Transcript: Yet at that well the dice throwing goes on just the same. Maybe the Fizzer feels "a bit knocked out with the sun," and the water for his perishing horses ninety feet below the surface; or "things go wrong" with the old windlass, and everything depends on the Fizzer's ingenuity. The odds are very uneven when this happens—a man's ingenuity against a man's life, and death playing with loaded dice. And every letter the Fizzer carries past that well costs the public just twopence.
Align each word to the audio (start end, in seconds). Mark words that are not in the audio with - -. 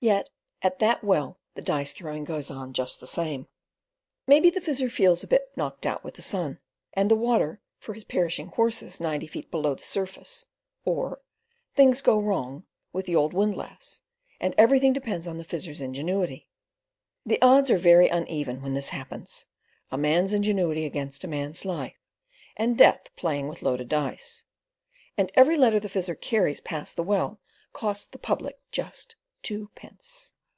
Yet 0.00 0.30
at 0.62 0.78
that 0.78 1.02
well 1.02 1.40
the 1.56 1.60
dice 1.60 1.92
throwing 1.92 2.22
goes 2.22 2.52
on 2.52 2.72
just 2.72 3.00
the 3.00 3.06
same. 3.08 3.48
Maybe 4.28 4.48
the 4.48 4.60
Fizzer 4.60 4.88
feels 4.88 5.24
"a 5.24 5.26
bit 5.26 5.50
knocked 5.56 5.84
out 5.86 6.04
with 6.04 6.14
the 6.14 6.22
sun," 6.22 6.60
and 6.92 7.10
the 7.10 7.16
water 7.16 7.60
for 7.80 7.94
his 7.94 8.04
perishing 8.04 8.46
horses 8.46 9.00
ninety 9.00 9.26
feet 9.26 9.50
below 9.50 9.74
the 9.74 9.82
surface; 9.82 10.46
or 10.84 11.20
"things 11.74 12.00
go 12.00 12.16
wrong" 12.16 12.64
with 12.92 13.06
the 13.06 13.16
old 13.16 13.34
windlass, 13.34 14.00
and 14.38 14.54
everything 14.56 14.92
depends 14.92 15.26
on 15.26 15.36
the 15.36 15.42
Fizzer's 15.44 15.80
ingenuity. 15.80 16.48
The 17.26 17.42
odds 17.42 17.68
are 17.68 17.76
very 17.76 18.06
uneven 18.08 18.62
when 18.62 18.74
this 18.74 18.90
happens—a 18.90 19.98
man's 19.98 20.32
ingenuity 20.32 20.84
against 20.84 21.24
a 21.24 21.28
man's 21.28 21.64
life, 21.64 21.98
and 22.56 22.78
death 22.78 23.08
playing 23.16 23.48
with 23.48 23.62
loaded 23.62 23.88
dice. 23.88 24.44
And 25.16 25.32
every 25.34 25.56
letter 25.56 25.80
the 25.80 25.88
Fizzer 25.88 26.14
carries 26.14 26.60
past 26.60 26.94
that 26.94 27.02
well 27.02 27.40
costs 27.72 28.06
the 28.06 28.18
public 28.18 28.60
just 28.70 29.16
twopence. 29.40 30.34